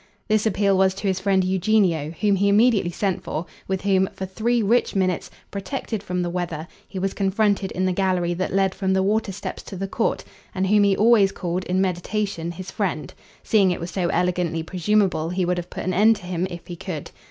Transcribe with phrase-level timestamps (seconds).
[0.27, 4.25] This appeal was to his friend Eugenio, whom he immediately sent for, with whom, for
[4.25, 8.73] three rich minutes, protected from the weather, he was confronted in the gallery that led
[8.73, 10.23] from the water steps to the court,
[10.55, 15.29] and whom he always called, in meditation, his friend; seeing it was so elegantly presumable
[15.29, 17.11] he would have put an end to him if he could.